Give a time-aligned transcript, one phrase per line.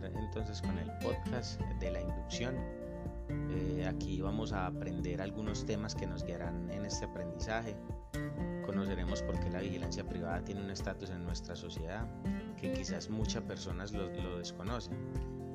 [0.00, 2.54] continuar entonces con el podcast de la inducción.
[3.50, 7.76] Eh, aquí vamos a aprender algunos temas que nos guiarán en este aprendizaje.
[8.64, 12.06] Conoceremos por qué la vigilancia privada tiene un estatus en nuestra sociedad
[12.60, 14.08] que quizás muchas personas lo,
[14.38, 14.94] desconocen.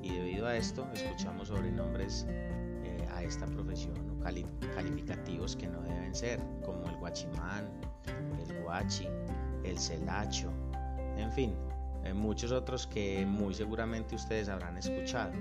[0.02, 6.16] Y debido a esto escuchamos sobrenombres eh, a esta profesión o calificativos que no deben
[6.16, 7.70] ser, como el guachimán,
[8.40, 9.08] el guachi,
[9.64, 10.52] el celacho,
[11.18, 11.56] en fin,
[12.14, 15.34] muchos otros que muy seguramente ustedes habrán escuchado.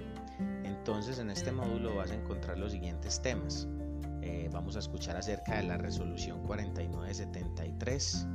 [0.64, 3.68] Entonces en este módulo vas a encontrar los siguientes temas.
[4.22, 8.26] Eh, vamos a escuchar acerca de la resolución 4973,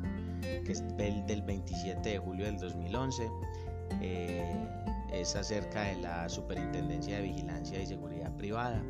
[0.41, 3.29] que es del 27 de julio del 2011.
[4.01, 4.67] Eh,
[5.13, 8.83] es acerca de la Superintendencia de Vigilancia y Seguridad Privada.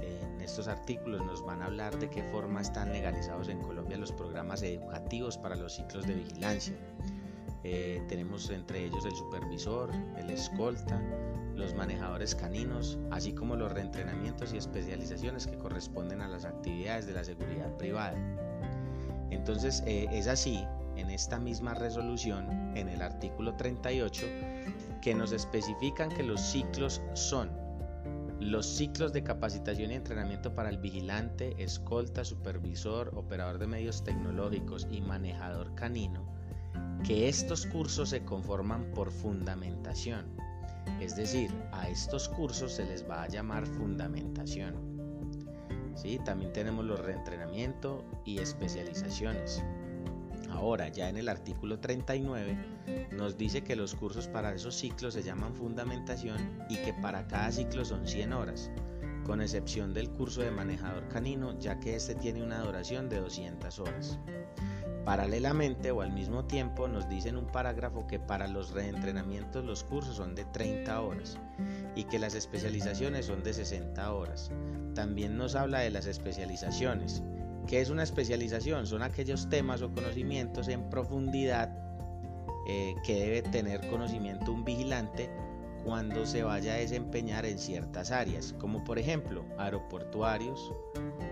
[0.00, 4.12] En estos artículos nos van a hablar de qué forma están legalizados en Colombia los
[4.12, 6.76] programas educativos para los ciclos de vigilancia.
[7.68, 11.02] Eh, tenemos entre ellos el supervisor, el escolta,
[11.56, 17.14] los manejadores caninos, así como los reentrenamientos y especializaciones que corresponden a las actividades de
[17.14, 18.16] la seguridad privada.
[19.32, 24.26] Entonces eh, es así, en esta misma resolución, en el artículo 38,
[25.02, 27.50] que nos especifican que los ciclos son
[28.38, 34.86] los ciclos de capacitación y entrenamiento para el vigilante, escolta, supervisor, operador de medios tecnológicos
[34.88, 36.36] y manejador canino,
[37.04, 40.26] que estos cursos se conforman por fundamentación.
[41.00, 44.74] Es decir, a estos cursos se les va a llamar fundamentación.
[45.94, 46.20] ¿Sí?
[46.24, 49.62] También tenemos los reentrenamiento y especializaciones.
[50.50, 52.56] Ahora, ya en el artículo 39
[53.12, 57.50] nos dice que los cursos para esos ciclos se llaman fundamentación y que para cada
[57.52, 58.70] ciclo son 100 horas,
[59.24, 63.78] con excepción del curso de manejador canino, ya que este tiene una duración de 200
[63.80, 64.18] horas.
[65.06, 70.16] Paralelamente o al mismo tiempo nos dicen un parágrafo que para los reentrenamientos los cursos
[70.16, 71.38] son de 30 horas
[71.94, 74.50] y que las especializaciones son de 60 horas.
[74.96, 77.22] También nos habla de las especializaciones.
[77.68, 78.88] ¿Qué es una especialización?
[78.88, 81.72] Son aquellos temas o conocimientos en profundidad
[82.68, 85.30] eh, que debe tener conocimiento un vigilante
[85.84, 90.72] cuando se vaya a desempeñar en ciertas áreas, como por ejemplo aeroportuarios,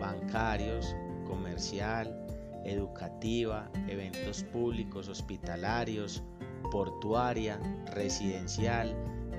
[0.01, 0.95] bancarios,
[1.27, 2.24] comercial,
[2.65, 6.23] educativa, eventos públicos, hospitalarios,
[6.71, 7.59] portuaria,
[7.93, 8.97] residencial,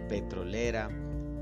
[0.08, 0.90] petrolera,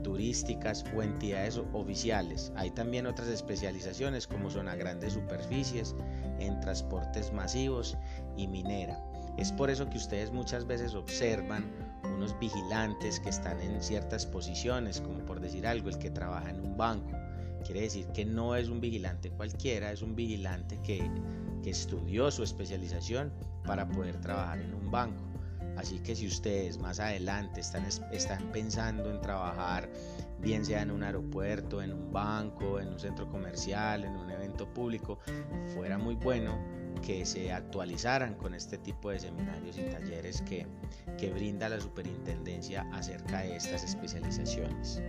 [0.04, 2.52] turísticas o entidades oficiales.
[2.56, 5.96] Hay también otras especializaciones como son a grandes superficies,
[6.40, 7.98] en transportes masivos
[8.38, 9.02] y minera.
[9.38, 11.72] Es por eso que ustedes muchas veces observan
[12.04, 16.60] unos vigilantes que están en ciertas posiciones, como por decir algo, el que trabaja en
[16.60, 17.18] un banco.
[17.66, 21.10] Quiere decir que no es un vigilante cualquiera, es un vigilante que
[21.64, 23.34] que estudió su especialización
[23.66, 25.24] para poder trabajar en un banco.
[25.78, 29.90] Así que si ustedes más adelante están, pensando en trabajar,
[30.40, 34.72] bien sea en un aeropuerto, en un banco, en un centro comercial, en un evento
[34.72, 35.18] público,
[35.74, 36.60] fuera muy bueno
[37.02, 40.68] que se actualizaran con este tipo de seminarios y talleres que
[41.34, 45.02] brinda la superintendencia acerca de estas especializaciones.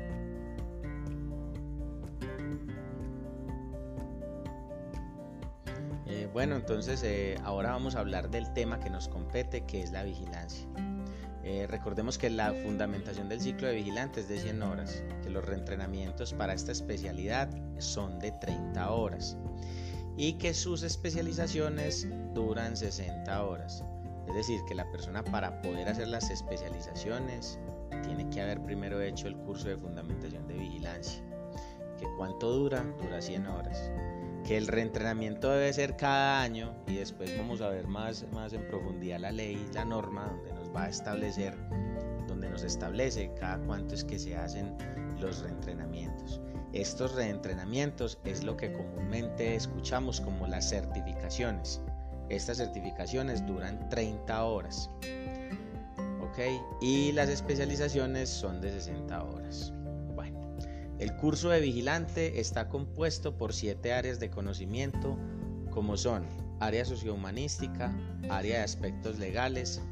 [6.33, 10.03] Bueno, entonces eh, ahora vamos a hablar del tema que nos compete, que es la
[10.03, 10.67] vigilancia.
[11.43, 15.45] Eh, recordemos que la fundamentación del ciclo de vigilante es de 100 horas, que los
[15.45, 19.37] reentrenamientos para esta especialidad son de 30 horas
[20.17, 23.85] y que sus especializaciones duran 60 horas.
[24.27, 27.59] Es decir, que la persona para poder hacer las especializaciones
[28.05, 31.23] tiene que haber primero hecho el curso de fundamentación de vigilancia.
[31.99, 32.83] ¿Que ¿Cuánto dura?
[33.03, 33.91] Dura 100 horas
[34.45, 38.67] que el reentrenamiento debe ser cada año y después vamos a ver más, más en
[38.69, 41.57] profundidad la ley, la norma, donde nos va a establecer,
[42.29, 44.77] donde nos establece cada cuánto es que se hacen
[45.19, 46.41] los reentrenamientos.
[46.73, 51.81] Estos reentrenamientos es lo que comúnmente escuchamos como las certificaciones.
[52.29, 54.91] Estas certificaciones duran 30 horas.
[56.21, 56.39] ¿Ok?
[56.81, 59.74] Y las especializaciones son de 60 horas.
[60.99, 65.19] El curso de vigilante está compuesto por siete áreas de conocimiento,
[65.71, 66.25] como son
[66.61, 67.93] área sociohumanística,
[68.31, 69.83] área de aspectos legales,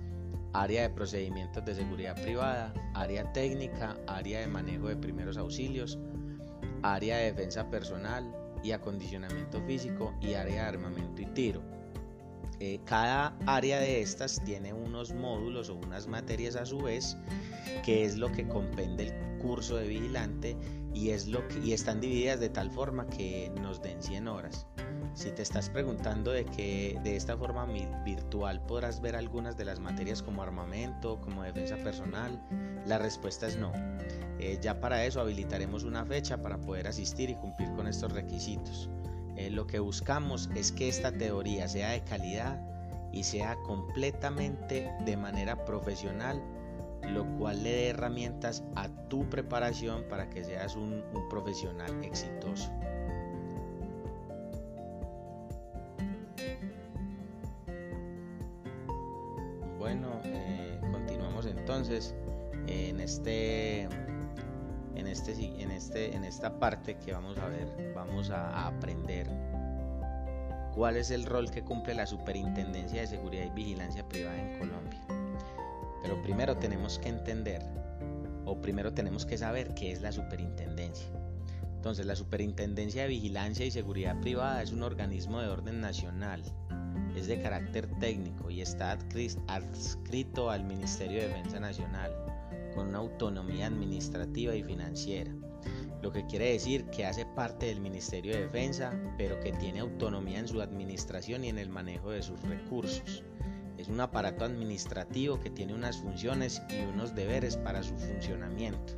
[0.52, 5.98] área de procedimientos de seguridad privada, área técnica, área de manejo de primeros auxilios,
[6.82, 8.32] área de defensa personal
[8.62, 11.62] y acondicionamiento físico y área de armamento y tiro.
[12.60, 17.16] Eh, cada área de estas tiene unos módulos o unas materias a su vez,
[17.84, 20.56] que es lo que compende el curso de vigilante
[20.94, 24.66] y, es lo que, y están divididas de tal forma que nos den 100 horas.
[25.14, 27.66] Si te estás preguntando de que de esta forma
[28.04, 32.40] virtual podrás ver algunas de las materias como armamento, como defensa personal,
[32.86, 33.72] la respuesta es no.
[34.38, 38.88] Eh, ya para eso habilitaremos una fecha para poder asistir y cumplir con estos requisitos.
[39.36, 42.60] Eh, lo que buscamos es que esta teoría sea de calidad
[43.12, 46.42] y sea completamente de manera profesional,
[47.08, 52.70] lo cual le dé herramientas a tu preparación para que seas un profesional exitoso.
[59.82, 62.14] Bueno, eh, continuamos entonces
[62.68, 63.82] en este,
[64.94, 69.28] en este, en este, en esta parte que vamos a ver, vamos a, aprender
[70.72, 75.00] cuál es el rol que cumple la Superintendencia de Seguridad y Vigilancia Privada en Colombia.
[76.02, 77.62] Pero primero tenemos que entender,
[78.44, 81.06] o primero tenemos que saber qué es la superintendencia.
[81.76, 86.42] Entonces, la Superintendencia de Vigilancia y Seguridad Privada es un organismo de orden nacional
[87.16, 88.98] es de carácter técnico y está
[89.46, 92.12] adscrito al Ministerio de Defensa Nacional,
[92.74, 95.32] con una autonomía administrativa y financiera,
[96.00, 100.38] lo que quiere decir que hace parte del Ministerio de Defensa, pero que tiene autonomía
[100.38, 103.22] en su administración y en el manejo de sus recursos.
[103.82, 108.94] Es un aparato administrativo que tiene unas funciones y unos deberes para su funcionamiento.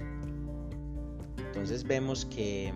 [1.38, 2.70] Entonces vemos que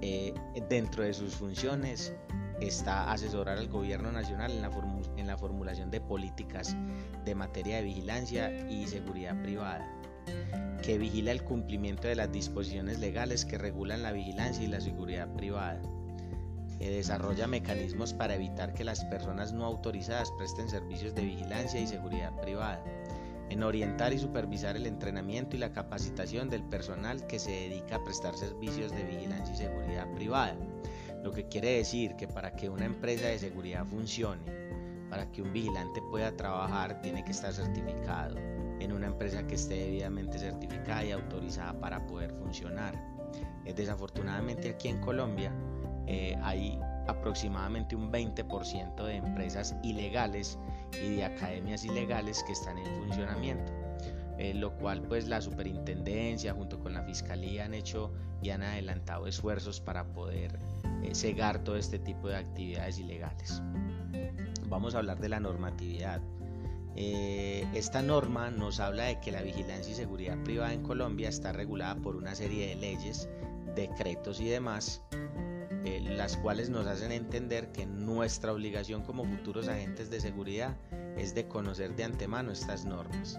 [0.00, 0.32] eh,
[0.68, 2.14] dentro de sus funciones
[2.60, 4.70] está asesorar al gobierno nacional en la,
[5.16, 6.76] en la formulación de políticas
[7.24, 9.84] de materia de vigilancia y seguridad privada,
[10.80, 15.26] que vigila el cumplimiento de las disposiciones legales que regulan la vigilancia y la seguridad
[15.34, 15.82] privada,
[16.78, 22.32] desarrolla mecanismos para evitar que las personas no autorizadas presten servicios de vigilancia y seguridad
[22.40, 22.82] privada,
[23.50, 28.04] en orientar y supervisar el entrenamiento y la capacitación del personal que se dedica a
[28.04, 30.56] prestar servicios de vigilancia y seguridad privada,
[31.22, 34.42] lo que quiere decir que para que una empresa de seguridad funcione,
[35.10, 38.36] para que un vigilante pueda trabajar, tiene que estar certificado
[38.80, 42.94] en una empresa que esté debidamente certificada y autorizada para poder funcionar.
[43.64, 45.52] Desafortunadamente aquí en Colombia
[46.08, 50.58] eh, hay aproximadamente un 20% de empresas ilegales
[51.02, 53.72] y de academias ilegales que están en funcionamiento.
[54.38, 59.26] Eh, lo cual pues la superintendencia junto con la fiscalía han hecho y han adelantado
[59.26, 60.60] esfuerzos para poder
[61.02, 63.60] eh, cegar todo este tipo de actividades ilegales.
[64.68, 66.20] Vamos a hablar de la normatividad.
[66.94, 71.52] Eh, esta norma nos habla de que la vigilancia y seguridad privada en Colombia está
[71.52, 73.28] regulada por una serie de leyes,
[73.74, 75.02] decretos y demás,
[75.84, 80.76] eh, las cuales nos hacen entender que nuestra obligación como futuros agentes de seguridad
[81.16, 83.38] es de conocer de antemano estas normas.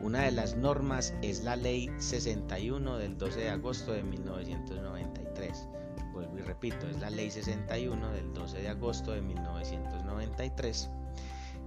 [0.00, 5.68] Una de las normas es la Ley 61 del 12 de agosto de 1993
[6.18, 10.90] vuelvo y repito, es la Ley 61 del 12 de agosto de 1993,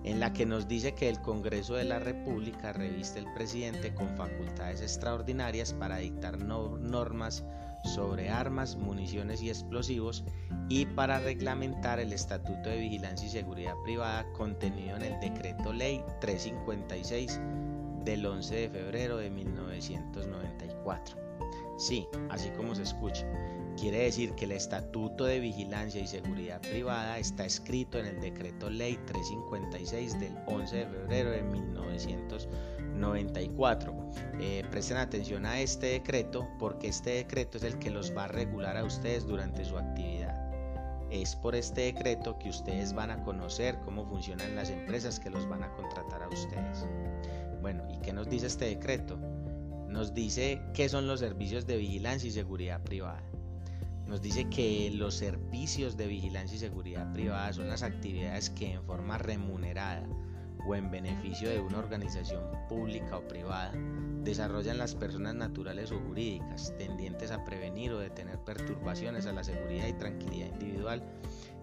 [0.03, 4.15] en la que nos dice que el Congreso de la República reviste el presidente con
[4.17, 7.43] facultades extraordinarias para dictar normas
[7.83, 10.23] sobre armas, municiones y explosivos
[10.69, 16.03] y para reglamentar el Estatuto de Vigilancia y Seguridad Privada contenido en el Decreto Ley
[16.19, 17.39] 356
[18.05, 21.17] del 11 de febrero de 1994.
[21.77, 23.25] Sí, así como se escucha.
[23.79, 28.69] Quiere decir que el Estatuto de Vigilancia y Seguridad Privada está escrito en el Decreto
[28.69, 32.80] Ley 356 del 11 de febrero de 1994.
[34.39, 38.27] Eh, presten atención a este decreto porque este decreto es el que los va a
[38.27, 40.37] regular a ustedes durante su actividad.
[41.09, 45.47] Es por este decreto que ustedes van a conocer cómo funcionan las empresas que los
[45.47, 46.85] van a contratar a ustedes.
[47.61, 49.17] Bueno, ¿y qué nos dice este decreto?
[49.87, 53.21] Nos dice qué son los servicios de vigilancia y seguridad privada
[54.11, 58.83] nos dice que los servicios de vigilancia y seguridad privada son las actividades que en
[58.83, 60.05] forma remunerada
[60.65, 63.71] o en beneficio de una organización pública o privada
[64.23, 69.87] desarrollan las personas naturales o jurídicas tendientes a prevenir o detener perturbaciones a la seguridad
[69.87, 71.03] y tranquilidad individual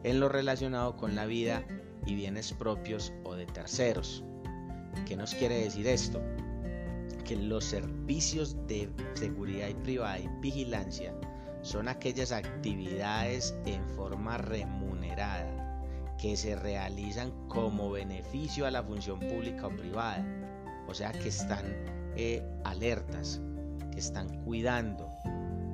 [0.03, 1.65] en lo relacionado con la vida
[2.07, 4.25] y bienes propios o de terceros.
[5.07, 6.21] ¿Qué nos quiere decir esto?
[7.25, 11.15] Que los servicios de seguridad y privada y vigilancia
[11.63, 15.68] son aquellas actividades en forma remunerada
[16.19, 20.27] que se realizan como beneficio a la función pública o privada.
[20.89, 21.65] O sea, que están
[22.17, 23.41] eh, alertas,
[23.93, 25.09] que están cuidando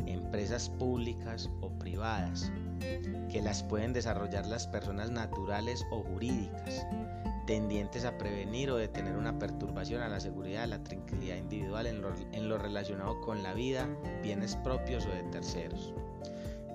[0.06, 2.52] empresas públicas o privadas,
[3.30, 6.86] que las pueden desarrollar las personas naturales o jurídicas,
[7.46, 12.12] tendientes a prevenir o detener una perturbación a la seguridad, la tranquilidad individual en lo,
[12.32, 13.88] en lo relacionado con la vida,
[14.22, 15.94] bienes propios o de terceros.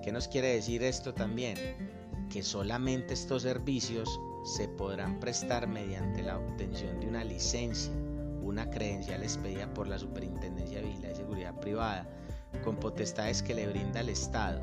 [0.02, 1.99] ¿Qué nos quiere decir esto también?
[2.30, 7.92] Que solamente estos servicios se podrán prestar mediante la obtención de una licencia,
[8.42, 12.08] una credencial expedida por la Superintendencia de Vigilancia y Seguridad Privada,
[12.64, 14.60] con potestades que le brinda el Estado.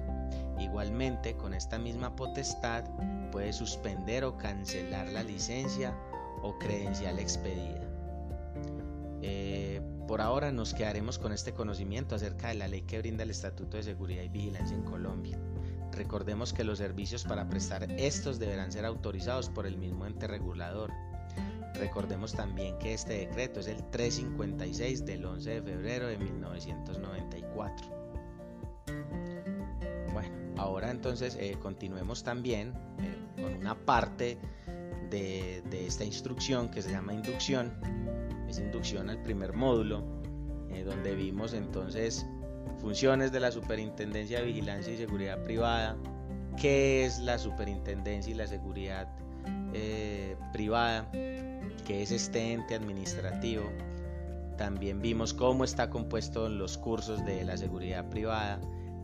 [0.59, 2.85] Igualmente, con esta misma potestad
[3.31, 5.95] puede suspender o cancelar la licencia
[6.41, 7.81] o credencial expedida.
[9.21, 13.29] Eh, por ahora nos quedaremos con este conocimiento acerca de la ley que brinda el
[13.29, 15.37] Estatuto de Seguridad y Vigilancia en Colombia.
[15.97, 20.91] Recordemos que los servicios para prestar estos deberán ser autorizados por el mismo ente regulador.
[21.73, 27.87] Recordemos también que este decreto es el 356 del 11 de febrero de 1994.
[30.13, 34.37] Bueno, ahora entonces eh, continuemos también eh, con una parte
[35.09, 37.73] de, esta instrucción que se llama inducción.
[38.47, 40.03] Es inducción al primer módulo,
[40.69, 42.27] eh, donde vimos entonces
[42.79, 45.97] funciones de la Superintendencia de Vigilancia y Seguridad Privada,
[46.59, 49.07] qué es la Superintendencia y la Seguridad
[49.73, 53.63] eh, Privada, qué es este ente administrativo.
[54.57, 58.59] También vimos cómo está compuesto los cursos de la seguridad privada,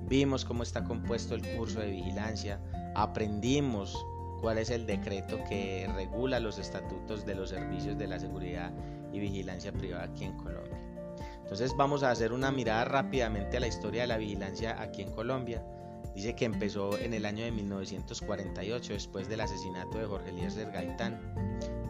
[0.07, 2.59] vimos cómo está compuesto el curso de vigilancia,
[2.95, 3.95] aprendimos
[4.41, 8.73] cuál es el decreto que regula los estatutos de los servicios de la seguridad
[9.13, 10.82] y vigilancia privada aquí en Colombia.
[11.43, 15.11] Entonces vamos a hacer una mirada rápidamente a la historia de la vigilancia aquí en
[15.11, 15.63] Colombia.
[16.15, 21.19] Dice que empezó en el año de 1948 después del asesinato de Jorge Eliezer Gaitán.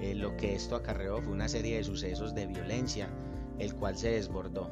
[0.01, 3.09] Eh, lo que esto acarreó fue una serie de sucesos de violencia,
[3.59, 4.69] el cual se desbordó.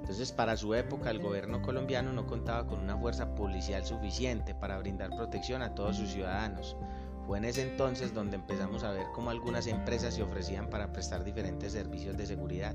[0.00, 4.78] Entonces para su época el gobierno colombiano no contaba con una fuerza policial suficiente para
[4.78, 6.76] brindar protección a todos sus ciudadanos.
[7.26, 11.22] Fue en ese entonces donde empezamos a ver cómo algunas empresas se ofrecían para prestar
[11.22, 12.74] diferentes servicios de seguridad.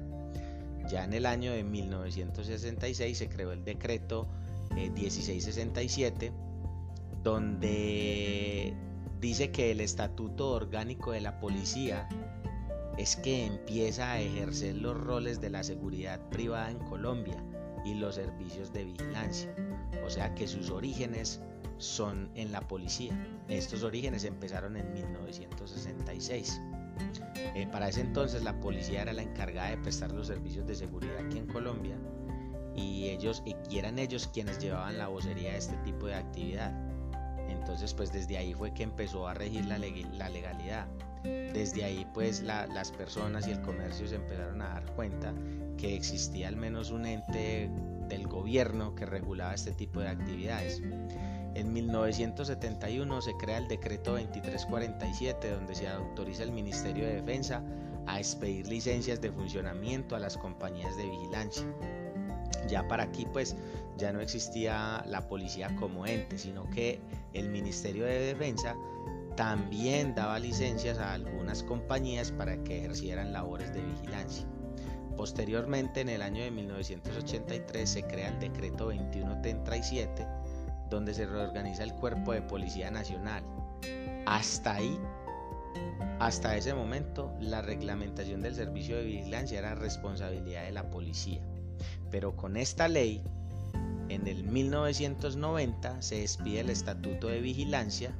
[0.87, 4.27] Ya en el año de 1966 se creó el decreto
[4.75, 6.31] 1667, eh,
[7.23, 8.73] donde
[9.19, 12.07] dice que el estatuto orgánico de la policía
[12.97, 17.43] es que empieza a ejercer los roles de la seguridad privada en Colombia
[17.83, 19.53] y los servicios de vigilancia.
[20.05, 21.41] O sea que sus orígenes
[21.77, 23.13] son en la policía.
[23.47, 26.61] Estos orígenes empezaron en 1966.
[27.55, 31.17] Eh, para ese entonces la policía era la encargada de prestar los servicios de seguridad
[31.17, 31.97] aquí en Colombia
[32.75, 36.73] y ellos y eran ellos quienes llevaban la vocería de este tipo de actividad.
[37.47, 40.87] Entonces pues desde ahí fue que empezó a regir la, legalidad.
[41.23, 45.33] Desde ahí pues las personas y el comercio se empezaron a dar cuenta
[45.77, 47.69] que existía al menos un ente
[48.07, 50.81] del gobierno que regulaba este tipo de actividades.
[51.55, 57.63] En 1971 se crea el decreto 2347 donde se autoriza el Ministerio de Defensa
[58.07, 61.65] a expedir licencias de funcionamiento a las compañías de vigilancia.
[62.67, 63.55] Ya para aquí pues
[63.95, 66.99] ya no existía la policía como ente, sino que
[67.33, 68.75] el Ministerio de Defensa
[69.37, 74.45] también daba licencias a algunas compañías para que ejercieran labores de vigilancia.
[75.15, 80.27] Posteriormente, en el año de 1983, se crea el decreto 2137
[80.95, 83.43] donde se reorganiza el cuerpo de Policía Nacional.
[84.25, 84.97] Hasta ahí,
[86.19, 91.41] hasta ese momento, la reglamentación del servicio de vigilancia era responsabilidad de la policía.
[92.09, 93.21] Pero con esta ley,
[94.07, 98.15] en el 1990 se despide el Estatuto de Vigilancia,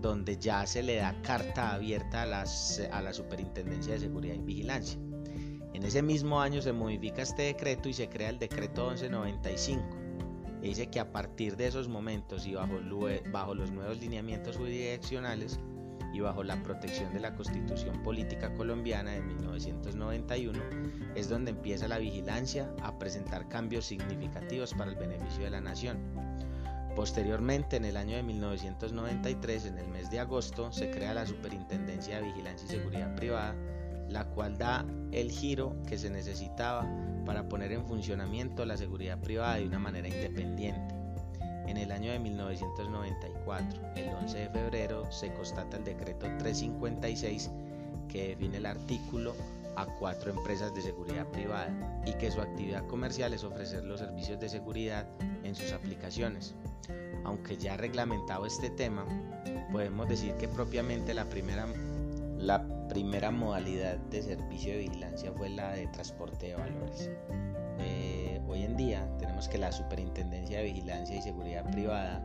[0.00, 2.44] donde ya se le da carta abierta a,
[2.92, 4.98] a la Superintendencia de Seguridad y Vigilancia.
[5.74, 10.03] En ese mismo año se modifica este decreto y se crea el decreto 1195
[10.68, 12.74] dice que a partir de esos momentos y bajo,
[13.30, 15.58] bajo los nuevos lineamientos jurisdiccionales
[16.12, 20.60] y bajo la protección de la Constitución Política Colombiana de 1991
[21.16, 25.98] es donde empieza la vigilancia a presentar cambios significativos para el beneficio de la nación.
[26.94, 32.16] Posteriormente, en el año de 1993, en el mes de agosto, se crea la Superintendencia
[32.16, 33.56] de Vigilancia y Seguridad Privada,
[34.14, 36.88] la cual da el giro que se necesitaba
[37.26, 40.94] para poner en funcionamiento la seguridad privada de una manera independiente.
[41.66, 47.50] En el año de 1994, el 11 de febrero, se constata el decreto 356
[48.08, 49.34] que define el artículo
[49.74, 54.38] a cuatro empresas de seguridad privada y que su actividad comercial es ofrecer los servicios
[54.38, 55.08] de seguridad
[55.42, 56.54] en sus aplicaciones.
[57.24, 59.04] Aunque ya reglamentado este tema,
[59.72, 61.66] podemos decir que propiamente la primera,
[62.44, 67.10] la primera modalidad de servicio de vigilancia fue la de transporte de valores.
[67.78, 72.22] Eh, hoy en día tenemos que la Superintendencia de Vigilancia y Seguridad Privada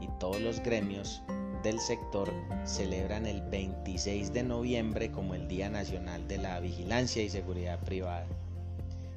[0.00, 1.22] y todos los gremios
[1.64, 2.32] del sector
[2.64, 8.26] celebran el 26 de noviembre como el Día Nacional de la Vigilancia y Seguridad Privada,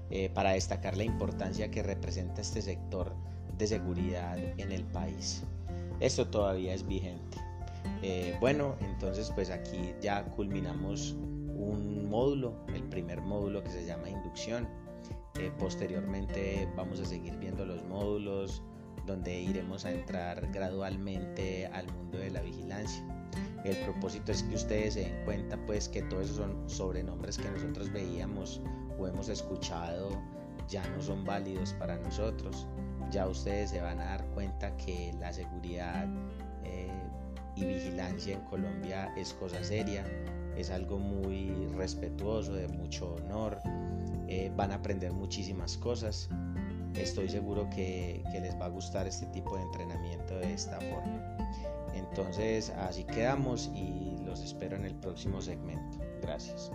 [0.10, 3.14] eh, para destacar la importancia que representa este sector
[3.60, 5.44] de seguridad en el país.
[6.00, 7.38] esto todavía es vigente.
[8.02, 14.10] Eh, bueno, entonces pues aquí ya culminamos un módulo, el primer módulo que se llama
[14.10, 14.68] inducción.
[15.40, 18.64] Eh, posteriormente vamos a seguir viendo los módulos
[19.06, 23.04] donde iremos a entrar gradualmente al mundo de la vigilancia.
[23.64, 27.50] El propósito es que ustedes se den cuenta pues que todos esos son sobrenombres que
[27.50, 28.62] nosotros veíamos
[29.00, 30.10] o hemos escuchado
[30.68, 32.68] ya no son válidos para nosotros.
[33.12, 36.08] Ya ustedes se van a dar cuenta que la seguridad
[37.56, 40.06] y vigilancia en Colombia es cosa seria,
[40.58, 43.60] es algo muy respetuoso, de mucho honor.
[44.28, 46.30] Eh, van a aprender muchísimas cosas.
[46.96, 51.38] Estoy seguro que, que les va a gustar este tipo de entrenamiento de esta forma.
[51.94, 56.00] Entonces así quedamos y los espero en el próximo segmento.
[56.22, 56.72] Gracias.